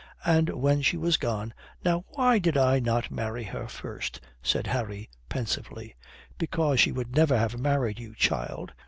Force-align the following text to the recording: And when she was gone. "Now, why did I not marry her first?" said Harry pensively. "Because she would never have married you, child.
And 0.25 0.49
when 0.49 0.81
she 0.81 0.97
was 0.97 1.15
gone. 1.15 1.53
"Now, 1.85 2.05
why 2.07 2.39
did 2.39 2.57
I 2.57 2.79
not 2.79 3.11
marry 3.11 3.43
her 3.43 3.67
first?" 3.67 4.19
said 4.41 4.65
Harry 4.65 5.11
pensively. 5.29 5.95
"Because 6.39 6.79
she 6.79 6.91
would 6.91 7.15
never 7.15 7.37
have 7.37 7.59
married 7.59 7.99
you, 7.99 8.15
child. 8.15 8.73